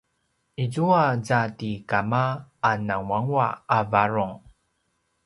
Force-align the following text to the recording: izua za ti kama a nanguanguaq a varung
izua 0.63 1.03
za 1.27 1.41
ti 1.57 1.71
kama 1.89 2.23
a 2.69 2.71
nanguanguaq 2.85 3.53
a 3.77 3.79
varung 3.91 4.35